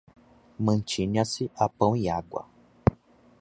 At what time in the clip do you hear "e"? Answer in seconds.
1.95-2.09